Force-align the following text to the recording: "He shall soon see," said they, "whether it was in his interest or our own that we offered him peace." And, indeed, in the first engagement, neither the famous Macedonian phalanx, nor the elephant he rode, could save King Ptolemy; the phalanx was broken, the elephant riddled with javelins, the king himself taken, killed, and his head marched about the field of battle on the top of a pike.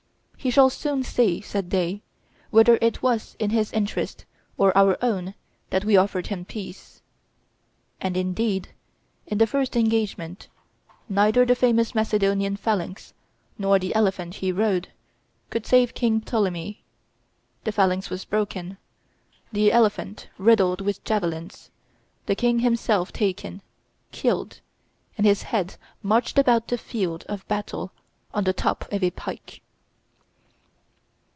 "He 0.43 0.49
shall 0.49 0.71
soon 0.71 1.03
see," 1.03 1.39
said 1.39 1.69
they, 1.69 2.01
"whether 2.49 2.79
it 2.81 3.03
was 3.03 3.35
in 3.37 3.51
his 3.51 3.71
interest 3.73 4.25
or 4.57 4.75
our 4.75 4.97
own 4.99 5.35
that 5.69 5.85
we 5.85 5.95
offered 5.95 6.25
him 6.25 6.45
peace." 6.45 7.03
And, 8.01 8.17
indeed, 8.17 8.69
in 9.27 9.37
the 9.37 9.45
first 9.45 9.75
engagement, 9.75 10.47
neither 11.07 11.45
the 11.45 11.53
famous 11.53 11.93
Macedonian 11.93 12.55
phalanx, 12.57 13.13
nor 13.59 13.77
the 13.77 13.93
elephant 13.93 14.33
he 14.33 14.51
rode, 14.51 14.87
could 15.51 15.67
save 15.67 15.93
King 15.93 16.21
Ptolemy; 16.21 16.83
the 17.63 17.71
phalanx 17.71 18.09
was 18.09 18.25
broken, 18.25 18.77
the 19.51 19.71
elephant 19.71 20.27
riddled 20.39 20.81
with 20.81 21.03
javelins, 21.03 21.69
the 22.25 22.33
king 22.35 22.57
himself 22.61 23.13
taken, 23.13 23.61
killed, 24.11 24.59
and 25.19 25.27
his 25.27 25.43
head 25.43 25.75
marched 26.01 26.39
about 26.39 26.67
the 26.67 26.79
field 26.79 27.25
of 27.29 27.47
battle 27.47 27.91
on 28.33 28.43
the 28.43 28.53
top 28.53 28.91
of 28.91 29.03
a 29.03 29.11
pike. 29.11 29.61